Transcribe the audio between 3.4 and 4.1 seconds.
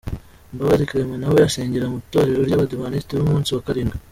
wa karindwi.